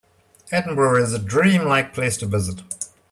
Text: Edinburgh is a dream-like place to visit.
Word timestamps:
Edinburgh 0.51 1.03
is 1.03 1.13
a 1.13 1.19
dream-like 1.19 1.93
place 1.93 2.17
to 2.17 2.25
visit. 2.25 2.63